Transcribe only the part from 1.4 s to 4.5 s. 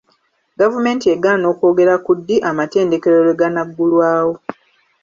okwogera ku ddi amatendekero lwe ganaggulawo.